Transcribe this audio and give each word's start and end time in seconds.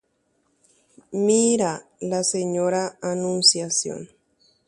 Ma'ẽmínako 1.25 2.29
ña 2.53 2.83
Anunciación. 3.11 3.99